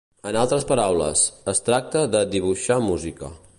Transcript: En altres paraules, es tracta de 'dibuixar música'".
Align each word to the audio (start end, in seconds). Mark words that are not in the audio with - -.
En 0.27 0.37
altres 0.43 0.63
paraules, 0.71 1.21
es 1.53 1.61
tracta 1.69 2.03
de 2.17 2.25
'dibuixar 2.33 2.83
música'". 2.91 3.33